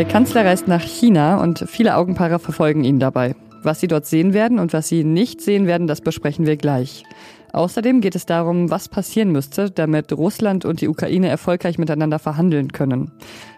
Der 0.00 0.06
Kanzler 0.08 0.44
reist 0.44 0.66
nach 0.66 0.80
China 0.80 1.40
und 1.42 1.64
viele 1.68 1.94
Augenpaare 1.94 2.38
verfolgen 2.38 2.82
ihn 2.84 2.98
dabei. 2.98 3.36
Was 3.62 3.78
Sie 3.78 3.86
dort 3.86 4.06
sehen 4.06 4.32
werden 4.32 4.58
und 4.58 4.72
was 4.72 4.88
Sie 4.88 5.04
nicht 5.04 5.40
sehen 5.42 5.66
werden, 5.66 5.86
das 5.86 6.00
besprechen 6.00 6.46
wir 6.46 6.56
gleich. 6.56 7.04
Außerdem 7.52 8.00
geht 8.00 8.16
es 8.16 8.26
darum, 8.26 8.70
was 8.70 8.88
passieren 8.88 9.30
müsste, 9.30 9.70
damit 9.70 10.12
Russland 10.12 10.64
und 10.64 10.80
die 10.80 10.88
Ukraine 10.88 11.28
erfolgreich 11.28 11.78
miteinander 11.78 12.18
verhandeln 12.18 12.72
können. 12.72 13.12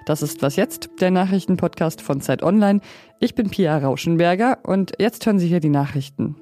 Das 0.04 0.20
ist 0.20 0.42
Was 0.42 0.56
Jetzt, 0.56 0.90
der 1.00 1.12
Nachrichtenpodcast 1.12 2.02
von 2.02 2.20
Zeit 2.20 2.42
Online. 2.42 2.80
Ich 3.20 3.34
bin 3.34 3.48
Pia 3.48 3.78
Rauschenberger 3.78 4.58
und 4.64 4.92
jetzt 4.98 5.24
hören 5.24 5.38
Sie 5.38 5.46
hier 5.46 5.60
die 5.60 5.68
Nachrichten. 5.68 6.36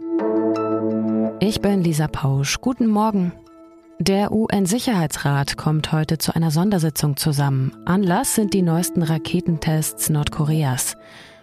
Ich 1.41 1.61
bin 1.61 1.83
Lisa 1.85 2.09
Pausch. 2.09 2.61
Guten 2.61 2.87
Morgen. 2.87 3.33
Der 4.01 4.33
UN-Sicherheitsrat 4.33 5.59
kommt 5.59 5.93
heute 5.93 6.17
zu 6.17 6.35
einer 6.35 6.51
Sondersitzung 6.51 7.19
zusammen. 7.19 7.77
Anlass 7.85 8.35
sind 8.35 8.55
die 8.55 8.63
neuesten 8.63 9.03
Raketentests 9.03 10.09
Nordkoreas. 10.09 10.97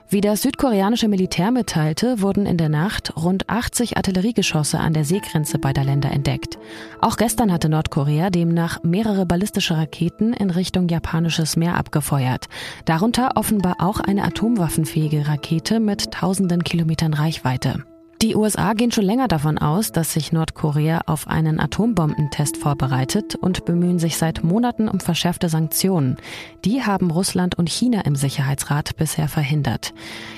Wie 0.10 0.22
das 0.22 0.42
südkoreanische 0.42 1.08
Militär 1.08 1.52
mitteilte, 1.52 2.20
wurden 2.20 2.48
in 2.48 2.58
der 2.58 2.70
Nacht 2.70 3.16
rund 3.16 3.48
80 3.48 3.98
Artilleriegeschosse 3.98 4.80
an 4.80 4.94
der 4.94 5.06
Seegrenze 5.06 5.60
beider 5.60 5.84
Länder 5.84 6.10
entdeckt. 6.10 6.58
Auch 7.00 7.18
gestern 7.18 7.52
hatte 7.52 7.70
Nordkorea 7.70 8.32
demnach 8.32 8.82
mehrere 8.82 9.28
ballistische 9.28 9.78
Raketen 9.78 10.34
in 10.34 10.50
Richtung 10.50 10.88
japanisches 10.88 11.58
Meer 11.58 11.78
abgefeuert. 11.78 12.48
Darunter 12.86 13.34
offenbar 13.36 13.76
auch 13.78 14.00
eine 14.00 14.24
atomwaffenfähige 14.24 15.28
Rakete 15.28 15.80
mit 15.80 16.10
tausenden 16.10 16.64
Kilometern 16.64 17.14
Reichweite. 17.14 17.84
Die 18.24 18.36
USA 18.36 18.74
gehen 18.74 18.92
schon 18.92 19.04
länger 19.04 19.28
davon 19.28 19.60
aus, 19.60 19.92
dass 19.92 20.14
sich 20.14 20.32
Nordkorea 20.32 21.02
auf 21.06 21.28
einen 21.28 21.60
Atombombentest 21.60 22.58
vorbereitet 22.58 23.36
und 23.36 23.64
bemühen 23.66 24.00
sich 24.00 24.18
seit 24.18 24.44
Monaten 24.44 24.90
um 24.90 25.00
verschärfte 25.00 25.50
Sanktionen. 25.50 26.18
Die 26.66 26.82
haben 26.82 27.12
Russland 27.12 27.60
und 27.60 27.70
China 27.70 28.02
im 28.02 28.16
Sicherheitsrat 28.16 28.98
bisher 28.98 29.28
verhindert. 29.28 29.94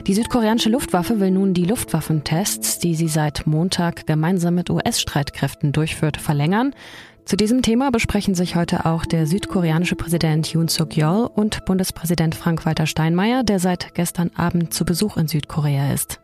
Die 0.08 0.14
südkoreanische 0.14 0.70
Luftwaffe 0.70 1.22
will 1.22 1.32
nun 1.32 1.54
die 1.54 1.64
Luftwaffentests, 1.64 2.80
die 2.80 2.96
sie 2.96 3.08
seit 3.08 3.48
Montag 3.48 4.06
gemeinsam 4.06 4.56
mit 4.56 4.70
US-Streitkräften 4.70 5.72
durchführt, 5.72 6.18
verlängern. 6.18 6.76
Zu 7.24 7.38
diesem 7.38 7.62
Thema 7.62 7.92
besprechen 7.92 8.36
sich 8.36 8.58
heute 8.58 8.88
auch 8.88 9.06
der 9.06 9.26
südkoreanische 9.26 9.96
Präsident 9.96 10.52
Yoon 10.52 10.68
Suk-yeol 10.68 11.30
und 11.34 11.64
Bundespräsident 11.64 12.36
Frank-Walter 12.36 12.88
Steinmeier, 12.88 13.44
der 13.44 13.60
seit 13.60 13.94
gestern 13.94 14.32
Abend 14.36 14.74
zu 14.74 14.84
Besuch 14.84 15.16
in 15.16 15.30
Südkorea 15.30 15.94
ist. 15.94 16.20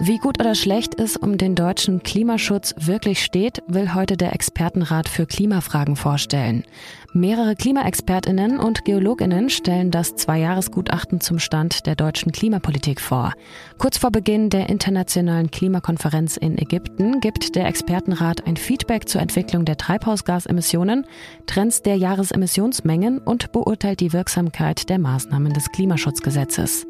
Wie 0.00 0.18
gut 0.18 0.38
oder 0.38 0.54
schlecht 0.54 1.00
es 1.00 1.16
um 1.16 1.38
den 1.38 1.56
deutschen 1.56 2.04
Klimaschutz 2.04 2.72
wirklich 2.78 3.24
steht, 3.24 3.64
will 3.66 3.94
heute 3.94 4.16
der 4.16 4.32
Expertenrat 4.32 5.08
für 5.08 5.26
Klimafragen 5.26 5.96
vorstellen. 5.96 6.62
Mehrere 7.12 7.56
Klimaexpertinnen 7.56 8.60
und 8.60 8.84
Geologinnen 8.84 9.50
stellen 9.50 9.90
das 9.90 10.14
Zweijahresgutachten 10.14 11.20
zum 11.20 11.40
Stand 11.40 11.86
der 11.86 11.96
deutschen 11.96 12.30
Klimapolitik 12.30 13.00
vor. 13.00 13.32
Kurz 13.78 13.98
vor 13.98 14.12
Beginn 14.12 14.50
der 14.50 14.68
internationalen 14.68 15.50
Klimakonferenz 15.50 16.36
in 16.36 16.58
Ägypten 16.58 17.18
gibt 17.18 17.56
der 17.56 17.66
Expertenrat 17.66 18.46
ein 18.46 18.56
Feedback 18.56 19.08
zur 19.08 19.20
Entwicklung 19.20 19.64
der 19.64 19.78
Treibhausgasemissionen, 19.78 21.06
Trends 21.46 21.82
der 21.82 21.96
Jahresemissionsmengen 21.96 23.18
und 23.18 23.50
beurteilt 23.50 23.98
die 23.98 24.12
Wirksamkeit 24.12 24.88
der 24.90 25.00
Maßnahmen 25.00 25.52
des 25.52 25.72
Klimaschutzgesetzes. 25.72 26.86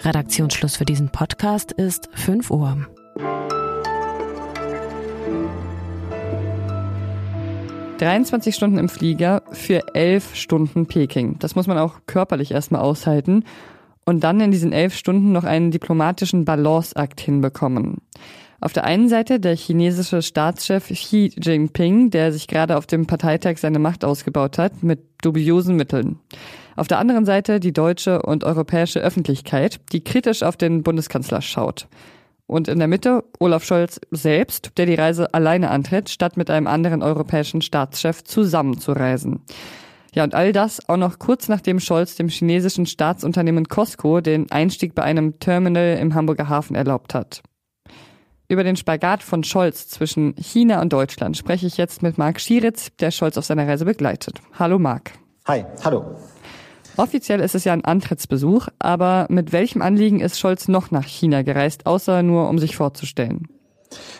Redaktionsschluss 0.00 0.76
für 0.76 0.84
diesen 0.84 1.10
Podcast 1.10 1.72
ist 1.72 2.08
5 2.12 2.50
Uhr. 2.50 2.86
»23 7.98 8.52
Stunden 8.52 8.78
im 8.78 8.88
Flieger 8.88 9.42
für 9.50 9.94
11 9.94 10.36
Stunden 10.36 10.86
Peking. 10.86 11.40
Das 11.40 11.56
muss 11.56 11.66
man 11.66 11.78
auch 11.78 11.96
körperlich 12.06 12.52
erstmal 12.52 12.82
aushalten. 12.82 13.44
Und 14.04 14.22
dann 14.22 14.40
in 14.40 14.52
diesen 14.52 14.72
11 14.72 14.94
Stunden 14.94 15.32
noch 15.32 15.44
einen 15.44 15.72
diplomatischen 15.72 16.44
Balanceakt 16.44 17.20
hinbekommen. 17.20 17.98
Auf 18.60 18.72
der 18.72 18.84
einen 18.84 19.08
Seite 19.08 19.40
der 19.40 19.56
chinesische 19.56 20.22
Staatschef 20.22 20.88
Xi 20.88 21.32
Jinping, 21.36 22.10
der 22.10 22.32
sich 22.32 22.46
gerade 22.46 22.76
auf 22.76 22.86
dem 22.86 23.06
Parteitag 23.06 23.58
seine 23.58 23.80
Macht 23.80 24.04
ausgebaut 24.04 24.58
hat, 24.58 24.82
mit 24.82 25.00
dubiosen 25.22 25.76
Mitteln. 25.76 26.20
Auf 26.78 26.86
der 26.86 27.00
anderen 27.00 27.24
Seite 27.24 27.58
die 27.58 27.72
deutsche 27.72 28.22
und 28.22 28.44
europäische 28.44 29.00
Öffentlichkeit, 29.00 29.80
die 29.90 30.04
kritisch 30.04 30.44
auf 30.44 30.56
den 30.56 30.84
Bundeskanzler 30.84 31.42
schaut. 31.42 31.88
Und 32.46 32.68
in 32.68 32.78
der 32.78 32.86
Mitte 32.86 33.24
Olaf 33.40 33.64
Scholz 33.64 34.00
selbst, 34.12 34.70
der 34.76 34.86
die 34.86 34.94
Reise 34.94 35.34
alleine 35.34 35.70
antritt, 35.70 36.08
statt 36.08 36.36
mit 36.36 36.50
einem 36.50 36.68
anderen 36.68 37.02
europäischen 37.02 37.62
Staatschef 37.62 38.22
zusammenzureisen. 38.22 39.40
Ja, 40.14 40.22
und 40.22 40.36
all 40.36 40.52
das 40.52 40.88
auch 40.88 40.96
noch 40.96 41.18
kurz 41.18 41.48
nachdem 41.48 41.80
Scholz 41.80 42.14
dem 42.14 42.28
chinesischen 42.28 42.86
Staatsunternehmen 42.86 43.66
Costco 43.66 44.20
den 44.20 44.48
Einstieg 44.52 44.94
bei 44.94 45.02
einem 45.02 45.40
Terminal 45.40 45.98
im 46.00 46.14
Hamburger 46.14 46.48
Hafen 46.48 46.76
erlaubt 46.76 47.12
hat. 47.12 47.42
Über 48.46 48.62
den 48.62 48.76
Spagat 48.76 49.24
von 49.24 49.42
Scholz 49.42 49.88
zwischen 49.88 50.36
China 50.36 50.80
und 50.80 50.92
Deutschland 50.92 51.36
spreche 51.36 51.66
ich 51.66 51.76
jetzt 51.76 52.04
mit 52.04 52.18
Marc 52.18 52.40
Schieritz, 52.40 52.92
der 53.00 53.10
Scholz 53.10 53.36
auf 53.36 53.44
seiner 53.44 53.66
Reise 53.66 53.84
begleitet. 53.84 54.40
Hallo 54.56 54.78
Marc. 54.78 55.10
Hi, 55.48 55.64
hallo. 55.82 56.14
Offiziell 56.98 57.38
ist 57.40 57.54
es 57.54 57.62
ja 57.62 57.72
ein 57.72 57.84
Antrittsbesuch, 57.84 58.68
aber 58.80 59.26
mit 59.30 59.52
welchem 59.52 59.82
Anliegen 59.82 60.18
ist 60.18 60.38
Scholz 60.38 60.66
noch 60.66 60.90
nach 60.90 61.06
China 61.06 61.42
gereist, 61.42 61.86
außer 61.86 62.24
nur 62.24 62.48
um 62.48 62.58
sich 62.58 62.76
vorzustellen? 62.76 63.46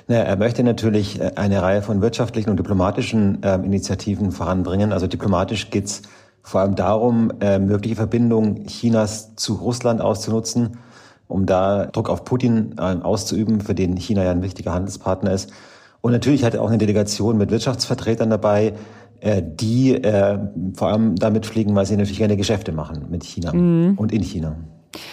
Na, 0.06 0.16
er 0.18 0.36
möchte 0.36 0.62
natürlich 0.62 1.20
äh, 1.20 1.32
eine 1.34 1.60
Reihe 1.60 1.82
von 1.82 2.00
wirtschaftlichen 2.00 2.50
und 2.50 2.56
diplomatischen 2.56 3.42
äh, 3.42 3.56
Initiativen 3.56 4.30
voranbringen. 4.30 4.92
Also 4.92 5.08
diplomatisch 5.08 5.70
geht's 5.70 6.02
vor 6.42 6.60
allem 6.60 6.76
darum, 6.76 7.32
äh, 7.40 7.58
mögliche 7.58 7.96
Verbindungen 7.96 8.64
Chinas 8.66 9.34
zu 9.34 9.54
Russland 9.54 10.00
auszunutzen, 10.00 10.78
um 11.26 11.46
da 11.46 11.86
Druck 11.86 12.08
auf 12.08 12.24
Putin 12.24 12.76
äh, 12.78 12.82
auszuüben, 12.82 13.60
für 13.60 13.74
den 13.74 13.96
China 13.96 14.22
ja 14.22 14.30
ein 14.30 14.42
wichtiger 14.42 14.72
Handelspartner 14.72 15.32
ist. 15.32 15.52
Und 16.00 16.12
natürlich 16.12 16.44
hat 16.44 16.54
er 16.54 16.62
auch 16.62 16.68
eine 16.68 16.78
Delegation 16.78 17.36
mit 17.36 17.50
Wirtschaftsvertretern 17.50 18.30
dabei, 18.30 18.74
die 19.22 19.94
äh, 19.94 20.38
vor 20.74 20.88
allem 20.88 21.16
damit 21.16 21.46
fliegen, 21.46 21.74
weil 21.74 21.86
sie 21.86 21.96
natürlich 21.96 22.18
gerne 22.18 22.36
Geschäfte 22.36 22.72
machen 22.72 23.06
mit 23.10 23.24
China 23.24 23.52
mhm. 23.52 23.94
und 23.96 24.12
in 24.12 24.22
China. 24.22 24.56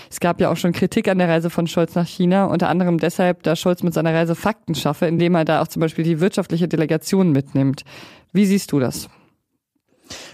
Es 0.10 0.20
gab 0.20 0.40
ja 0.40 0.50
auch 0.50 0.58
schon 0.58 0.72
Kritik 0.72 1.08
an 1.08 1.18
der 1.18 1.28
Reise 1.28 1.50
von 1.50 1.68
Scholz 1.68 1.96
nach 1.96 2.08
China, 2.08 2.46
unter 2.46 2.70
anderem 2.70 2.98
deshalb, 2.98 3.44
da 3.44 3.56
Scholz 3.56 3.84
mit 3.84 3.94
seiner 3.94 4.14
Reise 4.14 4.36
Fakten 4.36 4.76
schaffe, 4.76 5.06
indem 5.06 5.36
er 5.36 5.46
da 5.46 5.62
auch 5.62 5.68
zum 5.68 5.82
Beispiel 5.82 6.04
die 6.04 6.20
wirtschaftliche 6.20 6.68
Delegation 6.68 7.32
mitnimmt. 7.32 7.84
Wie 8.32 8.46
siehst 8.46 8.72
du 8.72 8.80
das? 8.80 9.10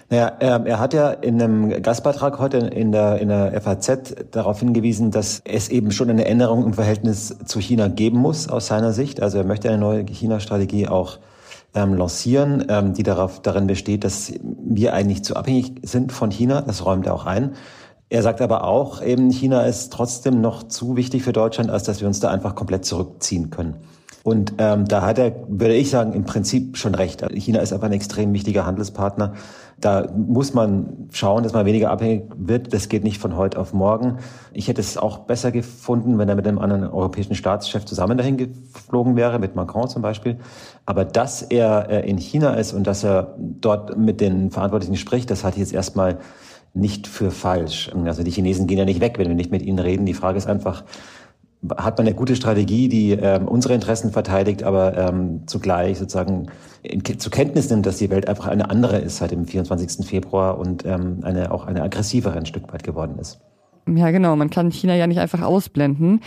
Naja, 0.09 0.27
er, 0.39 0.65
er 0.65 0.79
hat 0.79 0.93
ja 0.93 1.11
in 1.11 1.41
einem 1.41 1.81
Gastbeitrag 1.81 2.37
heute 2.39 2.57
in 2.57 2.91
der, 2.91 3.19
in 3.19 3.29
der 3.29 3.59
FAZ 3.61 4.15
darauf 4.31 4.59
hingewiesen, 4.59 5.11
dass 5.11 5.41
es 5.45 5.69
eben 5.69 5.91
schon 5.91 6.09
eine 6.09 6.25
Änderung 6.25 6.65
im 6.65 6.73
Verhältnis 6.73 7.37
zu 7.45 7.59
China 7.59 7.87
geben 7.87 8.17
muss, 8.17 8.49
aus 8.49 8.67
seiner 8.67 8.91
Sicht. 8.91 9.21
Also 9.21 9.37
er 9.37 9.45
möchte 9.45 9.69
eine 9.69 9.77
neue 9.77 10.03
China-Strategie 10.03 10.89
auch 10.89 11.19
ähm, 11.73 11.93
lancieren, 11.93 12.65
ähm, 12.69 12.93
die 12.93 13.03
darauf 13.03 13.41
darin 13.41 13.67
besteht, 13.67 14.03
dass 14.03 14.33
wir 14.41 14.93
eigentlich 14.93 15.23
zu 15.23 15.35
abhängig 15.35 15.81
sind 15.83 16.11
von 16.11 16.31
China. 16.31 16.61
Das 16.61 16.85
räumt 16.85 17.05
er 17.05 17.13
auch 17.13 17.25
ein. 17.25 17.53
Er 18.09 18.23
sagt 18.23 18.41
aber 18.41 18.65
auch, 18.65 19.01
eben 19.01 19.31
China 19.31 19.63
ist 19.63 19.93
trotzdem 19.93 20.41
noch 20.41 20.63
zu 20.63 20.97
wichtig 20.97 21.23
für 21.23 21.31
Deutschland, 21.31 21.69
als 21.69 21.83
dass 21.83 22.01
wir 22.01 22.07
uns 22.07 22.19
da 22.19 22.29
einfach 22.29 22.55
komplett 22.55 22.83
zurückziehen 22.83 23.49
können. 23.51 23.77
Und 24.23 24.53
ähm, 24.59 24.85
da 24.85 25.01
hat 25.01 25.17
er, 25.17 25.33
würde 25.47 25.73
ich 25.73 25.89
sagen, 25.89 26.13
im 26.13 26.25
Prinzip 26.25 26.77
schon 26.77 26.93
recht. 26.93 27.25
China 27.33 27.59
ist 27.59 27.73
aber 27.73 27.87
ein 27.87 27.91
extrem 27.91 28.33
wichtiger 28.33 28.65
Handelspartner. 28.65 29.33
Da 29.79 30.07
muss 30.15 30.53
man 30.53 31.07
schauen, 31.11 31.43
dass 31.43 31.53
man 31.53 31.65
weniger 31.65 31.89
abhängig 31.89 32.25
wird. 32.37 32.71
Das 32.71 32.87
geht 32.87 33.03
nicht 33.03 33.17
von 33.17 33.35
heute 33.35 33.57
auf 33.57 33.73
morgen. 33.73 34.19
Ich 34.53 34.67
hätte 34.67 34.79
es 34.79 34.95
auch 34.95 35.19
besser 35.19 35.51
gefunden, 35.51 36.19
wenn 36.19 36.29
er 36.29 36.35
mit 36.35 36.47
einem 36.47 36.59
anderen 36.59 36.83
europäischen 36.83 37.33
Staatschef 37.33 37.85
zusammen 37.85 38.15
dahin 38.15 38.37
geflogen 38.37 39.15
wäre, 39.15 39.39
mit 39.39 39.55
Macron 39.55 39.89
zum 39.89 40.03
Beispiel. 40.03 40.37
Aber 40.85 41.03
dass 41.03 41.41
er 41.41 41.89
äh, 41.89 42.07
in 42.07 42.17
China 42.17 42.53
ist 42.53 42.73
und 42.73 42.85
dass 42.85 43.03
er 43.03 43.35
dort 43.39 43.97
mit 43.97 44.21
den 44.21 44.51
Verantwortlichen 44.51 44.97
spricht, 44.97 45.31
das 45.31 45.43
halte 45.43 45.57
ich 45.57 45.61
jetzt 45.61 45.73
erstmal 45.73 46.19
nicht 46.73 47.07
für 47.07 47.31
falsch. 47.31 47.91
Also 48.05 48.23
die 48.23 48.31
Chinesen 48.31 48.67
gehen 48.67 48.77
ja 48.77 48.85
nicht 48.85 49.01
weg, 49.01 49.17
wenn 49.17 49.27
wir 49.27 49.35
nicht 49.35 49.51
mit 49.51 49.63
ihnen 49.63 49.79
reden. 49.79 50.05
Die 50.05 50.13
Frage 50.13 50.37
ist 50.37 50.47
einfach, 50.47 50.83
hat 51.77 51.97
man 51.97 52.07
eine 52.07 52.15
gute 52.15 52.35
Strategie, 52.35 52.89
die 52.89 53.11
ähm, 53.11 53.47
unsere 53.47 53.73
Interessen 53.73 54.11
verteidigt, 54.11 54.63
aber 54.63 54.97
ähm, 54.97 55.43
zugleich 55.45 55.99
sozusagen 55.99 56.47
in, 56.81 57.03
zur 57.03 57.31
Kenntnis 57.31 57.69
nimmt, 57.69 57.85
dass 57.85 57.97
die 57.97 58.09
Welt 58.09 58.27
einfach 58.27 58.47
eine 58.47 58.69
andere 58.69 58.97
ist 58.97 59.17
seit 59.17 59.31
dem 59.31 59.45
24. 59.45 60.05
Februar 60.05 60.57
und 60.57 60.85
ähm, 60.85 61.19
eine, 61.21 61.51
auch 61.51 61.67
eine 61.67 61.83
aggressivere 61.83 62.35
ein 62.35 62.45
Stück 62.45 62.71
weit 62.73 62.83
geworden 62.83 63.19
ist. 63.19 63.39
Ja, 63.87 64.11
genau. 64.11 64.35
Man 64.35 64.49
kann 64.49 64.71
China 64.71 64.95
ja 64.95 65.07
nicht 65.07 65.19
einfach 65.19 65.41
ausblenden. 65.41 66.21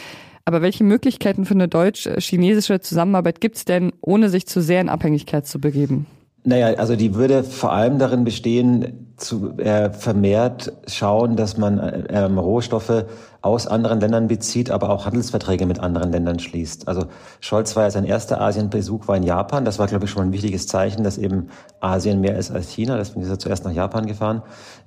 Aber 0.45 0.61
welche 0.61 0.85
Möglichkeiten 0.85 1.47
für 1.47 1.55
eine 1.55 1.69
deutsch-chinesische 1.69 2.81
Zusammenarbeit 2.81 3.41
gibt 3.41 3.57
es 3.57 3.65
denn, 3.65 3.93
ohne 4.03 4.29
sich 4.29 4.47
zu 4.47 4.61
sehr 4.61 4.81
in 4.81 4.91
Abhängigkeit 4.91 5.47
zu 5.47 5.59
begeben? 5.59 6.07
Naja, 6.47 6.75
also 6.77 6.95
die 6.95 7.15
würde 7.15 7.43
vor 7.43 7.73
allem 7.73 7.99
darin 7.99 8.25
bestehen, 8.25 9.15
zu 9.17 9.57
äh, 9.59 9.91
vermehrt 9.91 10.73
schauen, 10.87 11.37
dass 11.37 11.57
man 11.57 11.79
äh, 11.79 12.05
ähm, 12.11 12.37
Rohstoffe 12.37 13.07
aus 13.41 13.67
anderen 13.67 14.01
Ländern 14.01 14.29
bezieht, 14.29 14.71
aber 14.71 14.91
auch 14.91 15.07
Handelsverträge 15.07 15.65
mit 15.65 15.81
anderen 15.81 16.13
Ländern 16.13 16.39
schließt. 16.39 16.87
Also 16.87 17.07
Scholz 17.41 17.77
war 17.77 17.85
ja 17.85 17.91
sein 17.91 18.05
erster 18.05 18.41
Asienbesuch 18.41 19.09
war 19.09 19.17
in 19.17 19.23
Japan. 19.23 19.65
Das 19.65 19.79
war, 19.79 19.87
glaube 19.87 20.05
ich, 20.05 20.11
schon 20.11 20.25
ein 20.25 20.33
wichtiges 20.33 20.67
Zeichen, 20.67 21.03
dass 21.03 21.17
eben 21.17 21.49
Asien 21.81 22.21
mehr 22.21 22.37
ist 22.37 22.51
als 22.51 22.69
China. 22.69 22.99
Deswegen 22.99 23.23
ist 23.23 23.31
er 23.31 23.39
zuerst 23.39 23.65
nach 23.65 23.73
Japan 23.73 24.05
gefahren. 24.05 24.43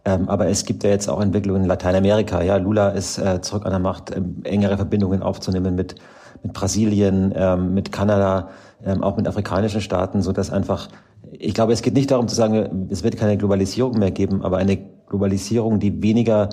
Ähm, 0.05 0.29
aber 0.29 0.47
es 0.47 0.65
gibt 0.65 0.83
ja 0.83 0.91
jetzt 0.91 1.09
auch 1.09 1.21
Entwicklungen 1.21 1.63
in 1.63 1.67
Lateinamerika. 1.67 2.43
Ja, 2.43 2.57
Lula 2.57 2.89
ist 2.89 3.17
äh, 3.17 3.41
zurück 3.41 3.65
an 3.65 3.71
der 3.71 3.79
Macht, 3.79 4.15
ähm, 4.15 4.41
engere 4.43 4.75
Verbindungen 4.75 5.23
aufzunehmen 5.23 5.73
mit 5.73 5.95
mit 6.43 6.53
Brasilien, 6.53 7.33
ähm, 7.35 7.73
mit 7.73 7.91
Kanada, 7.91 8.49
ähm, 8.85 9.03
auch 9.03 9.17
mit 9.17 9.27
afrikanischen 9.27 9.81
Staaten, 9.81 10.21
so 10.21 10.31
dass 10.31 10.51
einfach 10.51 10.89
ich 11.31 11.53
glaube, 11.53 11.73
es 11.73 11.81
geht 11.81 11.93
nicht 11.93 12.11
darum 12.11 12.27
zu 12.27 12.35
sagen, 12.35 12.87
es 12.89 13.03
wird 13.03 13.17
keine 13.17 13.37
Globalisierung 13.37 13.97
mehr 13.99 14.11
geben, 14.11 14.43
aber 14.43 14.57
eine 14.57 14.77
Globalisierung, 15.07 15.79
die 15.79 16.01
weniger 16.01 16.49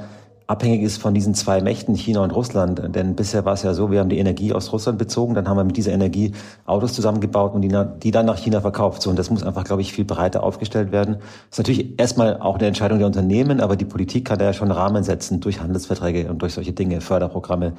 abhängig 0.46 0.82
ist 0.82 0.98
von 0.98 1.14
diesen 1.14 1.32
zwei 1.32 1.62
Mächten, 1.62 1.94
China 1.94 2.22
und 2.22 2.30
Russland. 2.30 2.82
Denn 2.94 3.16
bisher 3.16 3.46
war 3.46 3.54
es 3.54 3.62
ja 3.62 3.72
so, 3.72 3.90
wir 3.90 4.00
haben 4.00 4.10
die 4.10 4.18
Energie 4.18 4.52
aus 4.52 4.72
Russland 4.72 4.98
bezogen, 4.98 5.34
dann 5.34 5.48
haben 5.48 5.56
wir 5.56 5.64
mit 5.64 5.76
dieser 5.78 5.92
Energie 5.92 6.32
Autos 6.66 6.92
zusammengebaut 6.92 7.54
und 7.54 7.62
die, 7.62 7.74
die 8.02 8.10
dann 8.10 8.26
nach 8.26 8.36
China 8.36 8.60
verkauft. 8.60 9.00
So, 9.00 9.08
und 9.08 9.18
das 9.18 9.30
muss 9.30 9.42
einfach, 9.42 9.64
glaube 9.64 9.80
ich, 9.80 9.94
viel 9.94 10.04
breiter 10.04 10.42
aufgestellt 10.42 10.92
werden. 10.92 11.16
Das 11.16 11.52
ist 11.52 11.58
natürlich 11.58 11.98
erstmal 11.98 12.40
auch 12.40 12.58
eine 12.58 12.66
Entscheidung 12.66 12.98
der 12.98 13.06
Unternehmen, 13.06 13.60
aber 13.60 13.76
die 13.76 13.86
Politik 13.86 14.26
kann 14.26 14.38
da 14.38 14.44
ja 14.44 14.52
schon 14.52 14.70
Rahmen 14.70 15.02
setzen 15.02 15.40
durch 15.40 15.60
Handelsverträge 15.60 16.28
und 16.28 16.42
durch 16.42 16.52
solche 16.52 16.72
Dinge, 16.72 17.00
Förderprogramme, 17.00 17.72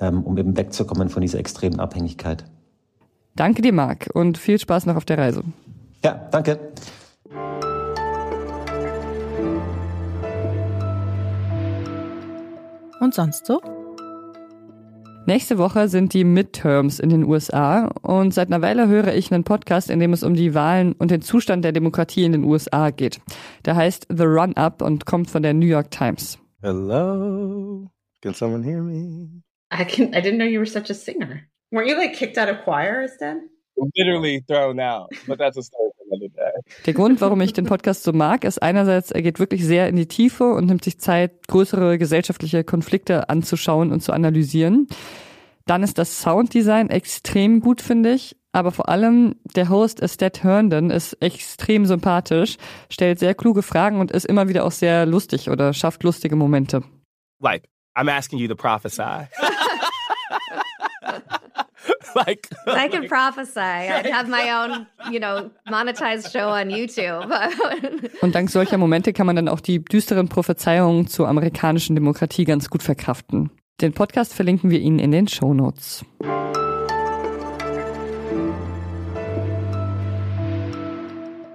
ähm, 0.00 0.24
um 0.24 0.36
eben 0.38 0.56
wegzukommen 0.56 1.10
von 1.10 1.22
dieser 1.22 1.38
extremen 1.38 1.78
Abhängigkeit. 1.78 2.44
Danke 3.38 3.62
dir, 3.62 3.72
Marc, 3.72 4.08
und 4.14 4.36
viel 4.36 4.58
Spaß 4.58 4.86
noch 4.86 4.96
auf 4.96 5.04
der 5.04 5.16
Reise. 5.16 5.44
Ja, 6.02 6.28
danke. 6.32 6.58
Und 12.98 13.14
sonst 13.14 13.46
so? 13.46 13.60
Nächste 15.24 15.56
Woche 15.56 15.86
sind 15.88 16.14
die 16.14 16.24
Midterms 16.24 16.98
in 16.98 17.10
den 17.10 17.22
USA 17.22 17.86
und 18.02 18.34
seit 18.34 18.48
einer 18.48 18.60
Weile 18.60 18.88
höre 18.88 19.14
ich 19.14 19.32
einen 19.32 19.44
Podcast, 19.44 19.88
in 19.88 20.00
dem 20.00 20.12
es 20.12 20.24
um 20.24 20.34
die 20.34 20.54
Wahlen 20.54 20.94
und 20.94 21.12
den 21.12 21.22
Zustand 21.22 21.64
der 21.64 21.70
Demokratie 21.70 22.24
in 22.24 22.32
den 22.32 22.42
USA 22.42 22.90
geht. 22.90 23.20
Der 23.64 23.76
heißt 23.76 24.08
The 24.08 24.24
Run 24.24 24.56
Up 24.56 24.82
und 24.82 25.06
kommt 25.06 25.30
von 25.30 25.44
der 25.44 25.54
New 25.54 25.66
York 25.66 25.92
Times. 25.92 26.40
Hello, 26.60 27.88
can 28.20 28.34
someone 28.34 28.64
hear 28.64 28.82
me? 28.82 29.44
I 29.72 29.84
can. 29.84 30.08
I 30.08 30.20
didn't 30.20 30.38
know 30.38 30.46
you 30.46 30.58
were 30.58 30.66
such 30.66 30.90
a 30.90 30.94
singer. 30.94 31.42
Weren't 31.70 31.88
you 31.88 31.96
like 31.96 32.14
kicked 32.14 32.38
out 32.38 32.48
of 32.48 32.64
choir 32.64 33.02
instead? 33.02 33.38
literally 33.96 34.44
thrown 34.46 34.80
out. 34.80 35.10
But 35.26 35.38
that's 35.38 35.56
a 35.56 35.62
story 35.62 35.90
for 35.96 36.04
another 36.10 36.28
day. 36.28 36.60
Der 36.86 36.94
Grund, 36.94 37.20
warum 37.20 37.40
ich 37.40 37.52
den 37.52 37.66
Podcast 37.66 38.02
so 38.02 38.12
mag, 38.12 38.44
ist 38.44 38.62
einerseits, 38.62 39.10
er 39.10 39.22
geht 39.22 39.38
wirklich 39.38 39.64
sehr 39.64 39.88
in 39.88 39.96
die 39.96 40.06
Tiefe 40.06 40.52
und 40.52 40.66
nimmt 40.66 40.84
sich 40.84 40.98
Zeit, 40.98 41.46
größere 41.48 41.98
gesellschaftliche 41.98 42.64
Konflikte 42.64 43.28
anzuschauen 43.28 43.92
und 43.92 44.02
zu 44.02 44.12
analysieren. 44.12 44.88
Dann 45.66 45.82
ist 45.82 45.98
das 45.98 46.20
Sounddesign 46.20 46.90
extrem 46.90 47.60
gut, 47.60 47.80
finde 47.82 48.12
ich. 48.12 48.36
Aber 48.52 48.72
vor 48.72 48.88
allem 48.88 49.36
der 49.54 49.68
Host 49.68 50.00
Estet 50.00 50.42
Herndon 50.42 50.90
ist 50.90 51.12
extrem 51.20 51.84
sympathisch, 51.84 52.56
stellt 52.90 53.18
sehr 53.18 53.34
kluge 53.34 53.62
Fragen 53.62 54.00
und 54.00 54.10
ist 54.10 54.24
immer 54.24 54.48
wieder 54.48 54.64
auch 54.64 54.72
sehr 54.72 55.04
lustig 55.04 55.50
oder 55.50 55.74
schafft 55.74 56.02
lustige 56.02 56.34
Momente. 56.34 56.82
Like, 57.40 57.68
I'm 57.94 58.10
asking 58.10 58.38
you 58.38 58.48
to 58.48 58.56
prophesy. 58.56 59.02
like 62.26 62.48
I 62.66 62.88
can 62.88 63.08
prophesy. 63.08 63.60
I'd 63.60 64.06
have 64.12 64.28
my 64.28 64.50
own, 64.58 64.86
you 65.12 65.20
know, 65.20 65.50
monetized 65.68 66.32
show 66.32 66.48
on 66.48 66.70
YouTube. 66.70 67.30
Und 68.20 68.34
dank 68.34 68.50
solcher 68.50 68.78
Momente 68.78 69.12
kann 69.12 69.26
man 69.26 69.36
dann 69.36 69.48
auch 69.48 69.60
die 69.60 69.84
düsteren 69.84 70.28
Prophezeiungen 70.28 71.06
zur 71.06 71.28
amerikanischen 71.28 71.94
Demokratie 71.94 72.44
ganz 72.44 72.70
gut 72.70 72.82
verkraften. 72.82 73.50
Den 73.80 73.92
Podcast 73.92 74.34
verlinken 74.34 74.70
wir 74.70 74.80
Ihnen 74.80 74.98
in 74.98 75.12
den 75.12 75.28
Show 75.28 75.54
Notes. 75.54 76.04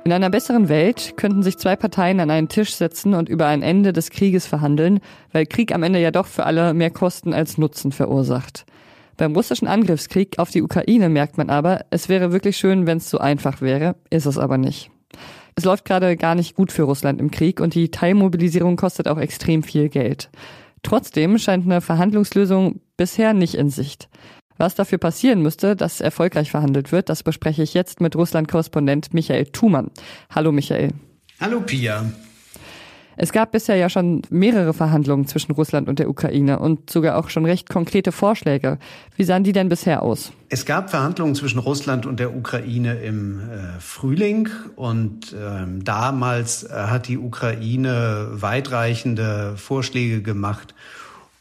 In 0.06 0.12
einer 0.12 0.30
besseren 0.30 0.68
Welt 0.68 1.14
könnten 1.16 1.44
sich 1.44 1.58
zwei 1.58 1.78
Parteien 1.78 2.20
an 2.20 2.30
einen 2.30 2.50
Tisch 2.50 2.76
setzen 2.76 3.14
und 3.14 3.30
über 3.30 3.48
ein 3.48 3.62
Ende 3.62 3.94
des 3.94 4.10
Krieges 4.10 4.46
verhandeln, 4.46 5.00
weil 5.32 5.46
Krieg 5.46 5.74
am 5.74 5.82
Ende 5.82 6.00
ja 6.00 6.12
doch 6.12 6.26
für 6.28 6.46
alle 6.46 6.74
mehr 6.74 6.92
Kosten 6.92 7.34
als 7.34 7.58
Nutzen 7.58 7.94
verursacht. 7.94 8.66
Beim 9.18 9.36
russischen 9.36 9.68
Angriffskrieg 9.68 10.40
auf 10.40 10.50
die 10.50 10.62
Ukraine 10.62 11.10
merkt 11.10 11.38
man 11.38 11.50
aber, 11.50 11.86
es 11.92 12.10
wäre 12.10 12.32
wirklich 12.32 12.58
schön, 12.58 12.88
wenn 12.88 12.98
es 12.98 13.10
so 13.10 13.20
einfach 13.20 13.62
wäre, 13.62 13.96
ist 14.10 14.26
es 14.26 14.38
aber 14.38 14.58
nicht. 14.58 14.90
Es 15.56 15.66
läuft 15.66 15.86
gerade 15.86 16.18
gar 16.18 16.34
nicht 16.34 16.56
gut 16.56 16.72
für 16.72 16.84
Russland 16.84 17.20
im 17.20 17.30
Krieg 17.30 17.60
und 17.60 17.76
die 17.76 17.92
Teilmobilisierung 17.92 18.76
kostet 18.76 19.08
auch 19.08 19.20
extrem 19.20 19.62
viel 19.62 19.90
Geld. 19.90 20.30
Trotzdem 20.82 21.38
scheint 21.38 21.66
eine 21.66 21.82
Verhandlungslösung 21.82 22.82
bisher 22.98 23.34
nicht 23.34 23.56
in 23.56 23.70
Sicht. 23.70 24.10
Was 24.58 24.76
dafür 24.76 24.98
passieren 24.98 25.42
müsste, 25.42 25.76
dass 25.76 26.02
erfolgreich 26.02 26.52
verhandelt 26.52 26.92
wird, 26.92 27.10
das 27.10 27.24
bespreche 27.24 27.64
ich 27.64 27.74
jetzt 27.74 28.02
mit 28.02 28.16
Russland-Korrespondent 28.16 29.14
Michael 29.14 29.46
Thumann. 29.46 29.92
Hallo 30.30 30.52
Michael. 30.52 30.92
Hallo 31.40 31.62
Pia. 31.62 32.12
Es 33.16 33.32
gab 33.32 33.52
bisher 33.52 33.76
ja 33.76 33.90
schon 33.90 34.22
mehrere 34.30 34.74
Verhandlungen 34.74 35.28
zwischen 35.28 35.52
Russland 35.52 35.88
und 35.88 36.00
der 36.00 36.10
Ukraine 36.10 36.60
und 36.60 36.90
sogar 36.90 37.18
auch 37.18 37.30
schon 37.30 37.46
recht 37.46 37.70
konkrete 37.70 38.12
Vorschläge. 38.12 38.80
Wie 39.16 39.24
sahen 39.24 39.44
die 39.44 39.52
denn 39.52 39.70
bisher 39.70 40.02
aus? 40.02 40.32
Es 40.50 40.66
gab 40.66 40.90
Verhandlungen 40.90 41.36
zwischen 41.36 41.60
Russland 41.60 42.06
und 42.06 42.20
der 42.20 42.36
Ukraine 42.36 42.96
im 42.96 43.40
äh, 43.40 43.80
Frühling 43.80 44.50
und 44.76 45.36
ähm, 45.40 45.84
damals 45.84 46.64
äh, 46.64 46.70
hat 46.74 47.08
die 47.08 47.18
Ukraine 47.18 48.28
weitreichende 48.32 49.54
Vorschläge 49.58 50.22
gemacht, 50.22 50.74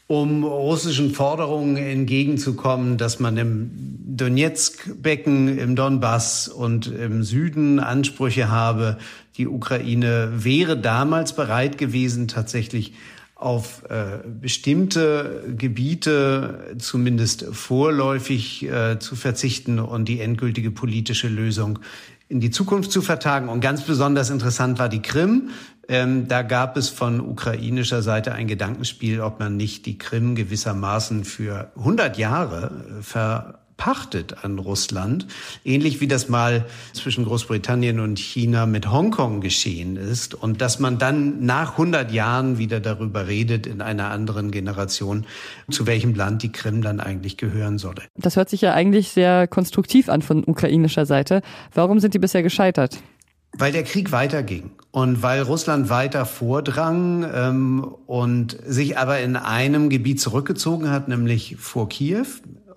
um 0.07 0.43
russischen 0.43 1.11
Forderungen 1.11 1.77
entgegenzukommen, 1.77 2.97
dass 2.97 3.19
man 3.19 3.37
im 3.37 3.71
Donetsk-Becken, 4.17 5.57
im 5.57 5.75
Donbass 5.75 6.47
und 6.47 6.87
im 6.87 7.23
Süden 7.23 7.79
Ansprüche 7.79 8.49
habe. 8.49 8.97
Die 9.37 9.47
Ukraine 9.47 10.31
wäre 10.35 10.77
damals 10.77 11.35
bereit 11.35 11.77
gewesen, 11.77 12.27
tatsächlich 12.27 12.93
auf 13.35 13.83
äh, 13.89 14.19
bestimmte 14.25 15.53
Gebiete 15.57 16.75
zumindest 16.77 17.45
vorläufig 17.51 18.63
äh, 18.63 18.99
zu 18.99 19.15
verzichten 19.15 19.79
und 19.79 20.07
die 20.07 20.21
endgültige 20.21 20.71
politische 20.71 21.27
Lösung 21.27 21.79
in 22.29 22.39
die 22.39 22.51
Zukunft 22.51 22.91
zu 22.91 23.01
vertagen. 23.01 23.49
Und 23.49 23.59
ganz 23.59 23.83
besonders 23.83 24.29
interessant 24.29 24.79
war 24.79 24.87
die 24.87 25.01
Krim. 25.01 25.49
Ähm, 25.89 26.27
da 26.27 26.43
gab 26.43 26.77
es 26.77 26.89
von 26.89 27.19
ukrainischer 27.19 28.01
Seite 28.01 28.33
ein 28.33 28.47
Gedankenspiel, 28.47 29.21
ob 29.21 29.39
man 29.39 29.57
nicht 29.57 29.85
die 29.85 29.97
Krim 29.97 30.35
gewissermaßen 30.35 31.25
für 31.25 31.71
100 31.77 32.17
Jahre 32.17 32.71
äh, 32.99 33.01
verpachtet 33.03 34.45
an 34.45 34.59
Russland, 34.59 35.27
ähnlich 35.65 35.99
wie 35.99 36.07
das 36.07 36.29
mal 36.29 36.65
zwischen 36.93 37.25
Großbritannien 37.25 37.99
und 37.99 38.17
China 38.17 38.65
mit 38.65 38.89
Hongkong 38.89 39.41
geschehen 39.41 39.97
ist 39.97 40.33
und 40.33 40.61
dass 40.61 40.79
man 40.79 40.99
dann 40.99 41.45
nach 41.45 41.73
100 41.73 42.11
Jahren 42.11 42.57
wieder 42.57 42.79
darüber 42.79 43.27
redet 43.27 43.67
in 43.67 43.81
einer 43.81 44.09
anderen 44.09 44.51
Generation, 44.51 45.25
zu 45.69 45.85
welchem 45.85 46.15
Land 46.15 46.43
die 46.43 46.51
Krim 46.53 46.81
dann 46.81 47.01
eigentlich 47.01 47.35
gehören 47.35 47.77
solle. 47.77 48.03
Das 48.15 48.37
hört 48.37 48.49
sich 48.49 48.61
ja 48.61 48.73
eigentlich 48.73 49.09
sehr 49.09 49.47
konstruktiv 49.47 50.07
an 50.07 50.21
von 50.21 50.45
ukrainischer 50.45 51.05
Seite. 51.05 51.41
Warum 51.73 51.99
sind 51.99 52.13
die 52.13 52.19
bisher 52.19 52.41
gescheitert? 52.41 52.99
Weil 53.57 53.71
der 53.71 53.83
Krieg 53.83 54.11
weiterging 54.11 54.71
und 54.91 55.21
weil 55.21 55.41
Russland 55.41 55.89
weiter 55.89 56.25
vordrang 56.25 57.25
ähm, 57.33 57.95
und 58.05 58.57
sich 58.65 58.97
aber 58.97 59.19
in 59.19 59.35
einem 59.35 59.89
Gebiet 59.89 60.19
zurückgezogen 60.19 60.89
hat, 60.89 61.07
nämlich 61.07 61.57
vor 61.59 61.89
Kiew. 61.89 62.25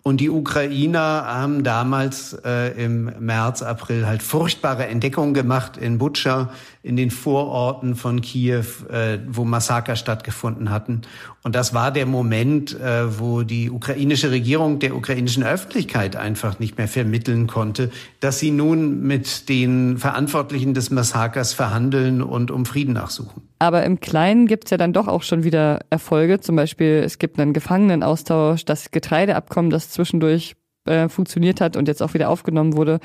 Und 0.06 0.18
die 0.18 0.30
Ukrainer 0.30 1.24
haben 1.26 1.64
damals 1.64 2.32
äh, 2.44 2.80
im 2.80 3.10
März, 3.18 3.62
April 3.62 4.06
halt 4.06 4.22
furchtbare 4.22 4.86
Entdeckungen 4.86 5.34
gemacht 5.34 5.76
in 5.76 5.98
Butscha, 5.98 6.52
in 6.84 6.94
den 6.94 7.10
Vororten 7.10 7.96
von 7.96 8.20
Kiew, 8.20 8.62
äh, 8.88 9.18
wo 9.26 9.44
Massaker 9.44 9.96
stattgefunden 9.96 10.70
hatten. 10.70 11.02
Und 11.42 11.56
das 11.56 11.74
war 11.74 11.90
der 11.90 12.06
Moment, 12.06 12.78
äh, 12.78 13.18
wo 13.18 13.42
die 13.42 13.68
ukrainische 13.68 14.30
Regierung 14.30 14.78
der 14.78 14.94
ukrainischen 14.94 15.42
Öffentlichkeit 15.42 16.14
einfach 16.14 16.60
nicht 16.60 16.78
mehr 16.78 16.86
vermitteln 16.86 17.48
konnte, 17.48 17.90
dass 18.20 18.38
sie 18.38 18.52
nun 18.52 19.00
mit 19.00 19.48
den 19.48 19.98
Verantwortlichen 19.98 20.72
des 20.72 20.92
Massakers 20.92 21.52
verhandeln 21.52 22.22
und 22.22 22.52
um 22.52 22.64
Frieden 22.64 22.94
nachsuchen. 22.94 23.45
Aber 23.58 23.84
im 23.84 24.00
Kleinen 24.00 24.46
gibt's 24.46 24.70
ja 24.70 24.76
dann 24.76 24.92
doch 24.92 25.08
auch 25.08 25.22
schon 25.22 25.44
wieder 25.44 25.80
Erfolge. 25.88 26.40
Zum 26.40 26.56
Beispiel, 26.56 27.02
es 27.04 27.18
gibt 27.18 27.38
einen 27.38 27.52
Gefangenenaustausch, 27.52 28.64
das 28.64 28.90
Getreideabkommen, 28.90 29.70
das 29.70 29.90
zwischendurch 29.90 30.56
äh, 30.84 31.08
funktioniert 31.08 31.60
hat 31.60 31.76
und 31.76 31.88
jetzt 31.88 32.02
auch 32.02 32.14
wieder 32.14 32.28
aufgenommen 32.28 32.76
wurde. 32.76 33.00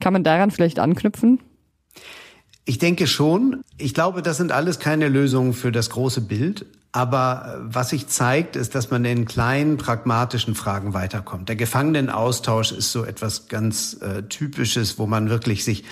Kann 0.00 0.12
man 0.12 0.24
daran 0.24 0.50
vielleicht 0.50 0.78
anknüpfen? 0.78 1.40
Ich 2.64 2.78
denke 2.78 3.06
schon. 3.06 3.62
Ich 3.78 3.94
glaube, 3.94 4.22
das 4.22 4.36
sind 4.36 4.52
alles 4.52 4.78
keine 4.78 5.08
Lösungen 5.08 5.52
für 5.52 5.70
das 5.70 5.90
große 5.90 6.20
Bild. 6.20 6.66
Aber 6.92 7.44
äh, 7.46 7.74
was 7.74 7.90
sich 7.90 8.06
zeigt, 8.06 8.56
ist, 8.56 8.74
dass 8.74 8.90
man 8.90 9.04
in 9.04 9.26
kleinen, 9.26 9.76
pragmatischen 9.76 10.54
Fragen 10.54 10.94
weiterkommt. 10.94 11.48
Der 11.48 11.56
Gefangenenaustausch 11.56 12.72
ist 12.72 12.90
so 12.90 13.04
etwas 13.04 13.48
ganz 13.48 13.98
äh, 14.00 14.22
Typisches, 14.22 14.98
wo 14.98 15.06
man 15.06 15.28
wirklich 15.28 15.64
sich 15.64 15.84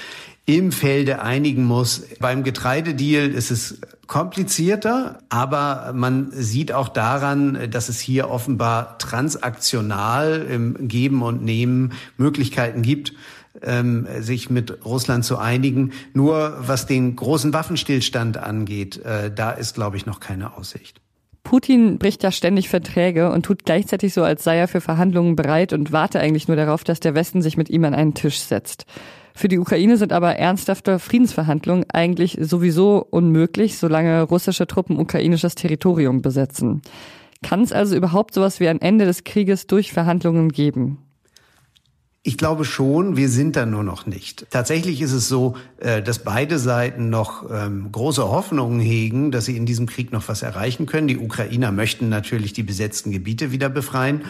im 0.46 0.72
Felde 0.72 1.22
einigen 1.22 1.64
muss. 1.64 2.02
Beim 2.20 2.44
Getreidedeal 2.44 3.30
ist 3.30 3.50
es 3.50 3.80
komplizierter, 4.06 5.18
aber 5.30 5.92
man 5.94 6.30
sieht 6.32 6.72
auch 6.72 6.88
daran, 6.88 7.70
dass 7.70 7.88
es 7.88 8.00
hier 8.00 8.28
offenbar 8.28 8.98
transaktional 8.98 10.46
im 10.48 10.88
Geben 10.88 11.22
und 11.22 11.42
Nehmen 11.42 11.92
Möglichkeiten 12.18 12.82
gibt, 12.82 13.14
ähm, 13.62 14.06
sich 14.20 14.50
mit 14.50 14.84
Russland 14.84 15.24
zu 15.24 15.38
einigen. 15.38 15.92
Nur 16.12 16.56
was 16.60 16.86
den 16.86 17.16
großen 17.16 17.54
Waffenstillstand 17.54 18.36
angeht, 18.36 18.98
äh, 18.98 19.32
da 19.34 19.50
ist, 19.52 19.74
glaube 19.74 19.96
ich, 19.96 20.04
noch 20.04 20.20
keine 20.20 20.56
Aussicht. 20.56 21.00
Putin 21.44 21.98
bricht 21.98 22.22
ja 22.22 22.32
ständig 22.32 22.68
Verträge 22.68 23.30
und 23.30 23.44
tut 23.44 23.64
gleichzeitig 23.64 24.14
so, 24.14 24.22
als 24.22 24.44
sei 24.44 24.56
er 24.56 24.68
für 24.68 24.80
Verhandlungen 24.80 25.36
bereit 25.36 25.72
und 25.72 25.92
warte 25.92 26.18
eigentlich 26.18 26.48
nur 26.48 26.56
darauf, 26.56 26.84
dass 26.84 27.00
der 27.00 27.14
Westen 27.14 27.42
sich 27.42 27.56
mit 27.56 27.70
ihm 27.70 27.84
an 27.84 27.94
einen 27.94 28.14
Tisch 28.14 28.40
setzt. 28.40 28.86
Für 29.36 29.48
die 29.48 29.58
Ukraine 29.58 29.96
sind 29.96 30.12
aber 30.12 30.36
ernsthafte 30.36 31.00
Friedensverhandlungen 31.00 31.84
eigentlich 31.92 32.38
sowieso 32.40 33.04
unmöglich, 33.10 33.76
solange 33.78 34.22
russische 34.22 34.68
Truppen 34.68 34.98
ukrainisches 34.98 35.56
Territorium 35.56 36.22
besetzen. 36.22 36.82
Kann 37.42 37.62
es 37.62 37.72
also 37.72 37.96
überhaupt 37.96 38.32
sowas 38.32 38.60
wie 38.60 38.68
ein 38.68 38.80
Ende 38.80 39.04
des 39.04 39.24
Krieges 39.24 39.66
durch 39.66 39.92
Verhandlungen 39.92 40.50
geben? 40.50 40.98
Ich 42.26 42.38
glaube 42.38 42.64
schon, 42.64 43.18
wir 43.18 43.28
sind 43.28 43.54
da 43.54 43.66
nur 43.66 43.82
noch 43.82 44.06
nicht. 44.06 44.46
Tatsächlich 44.48 45.02
ist 45.02 45.12
es 45.12 45.28
so, 45.28 45.56
äh, 45.78 46.00
dass 46.00 46.20
beide 46.20 46.58
Seiten 46.58 47.10
noch 47.10 47.50
ähm, 47.50 47.92
große 47.92 48.26
Hoffnungen 48.26 48.80
hegen, 48.80 49.30
dass 49.30 49.44
sie 49.44 49.58
in 49.58 49.66
diesem 49.66 49.84
Krieg 49.84 50.10
noch 50.10 50.26
was 50.28 50.40
erreichen 50.40 50.86
können. 50.86 51.06
Die 51.06 51.18
Ukrainer 51.18 51.70
möchten 51.70 52.08
natürlich 52.08 52.54
die 52.54 52.62
besetzten 52.62 53.10
Gebiete 53.10 53.52
wieder 53.52 53.68
befreien. 53.68 54.22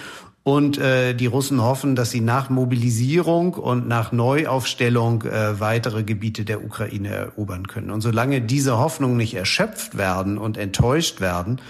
Und 0.45 0.77
äh, 0.77 1.15
die 1.15 1.27
Russen 1.27 1.63
hoffen, 1.63 1.97
dass 1.97 2.11
sie 2.11 2.21
nach 2.21 2.51
Mobilisierung 2.51 3.55
und 3.55 3.89
nach 3.89 4.13
Neuaufstellung 4.13 5.23
äh, 5.23 5.59
weitere 5.59 6.05
Gebiete 6.05 6.45
der 6.45 6.63
Ukraine 6.63 7.09
erobern 7.09 7.67
können. 7.67 7.91
Und 7.91 8.03
solange 8.03 8.43
diese 8.43 8.77
Hoffnungen 8.77 9.17
nicht 9.17 9.35
erschöpft 9.35 9.97
werden 9.97 10.37
und 10.37 10.59
enttäuscht 10.59 11.23
werden, 11.23 11.63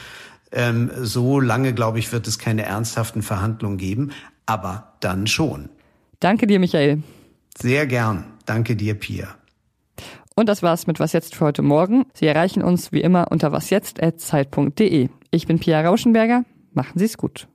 ähm, 0.50 0.90
so 1.00 1.38
lange, 1.38 1.72
glaube 1.72 2.00
ich, 2.00 2.12
wird 2.12 2.26
es 2.26 2.40
keine 2.40 2.64
ernsthaften 2.64 3.22
Verhandlungen 3.22 3.78
geben. 3.78 4.10
Aber 4.44 4.94
dann 5.00 5.28
schon. 5.28 5.68
Danke 6.18 6.48
dir, 6.48 6.58
Michael. 6.58 7.02
Sehr 7.56 7.86
gern. 7.86 8.24
Danke 8.44 8.74
dir, 8.74 8.94
Pia. 8.94 9.36
Und 10.34 10.48
das 10.48 10.62
war's 10.62 10.86
mit 10.86 10.98
Was 10.98 11.12
Jetzt 11.12 11.36
für 11.36 11.44
heute 11.44 11.62
Morgen. 11.62 12.06
Sie 12.12 12.26
erreichen 12.26 12.62
uns 12.62 12.90
wie 12.90 13.02
immer 13.02 13.30
unter 13.30 13.52
wasjetzt.zeit.de. 13.52 15.08
Ich 15.30 15.46
bin 15.46 15.58
Pia 15.60 15.80
Rauschenberger. 15.80 16.44
Machen 16.72 16.98
Sie 16.98 17.04
es 17.04 17.16
gut. 17.16 17.46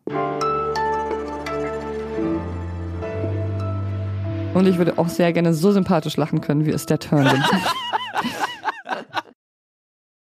Und 4.60 4.68
ich 4.68 4.78
würde 4.78 4.98
auch 4.98 5.08
sehr 5.08 5.32
gerne 5.32 5.54
so 5.54 5.72
sympathisch 5.72 6.18
lachen 6.18 6.42
können, 6.42 6.66
wie 6.66 6.72
es 6.72 6.86
der 6.86 7.00
Turn. 7.00 7.26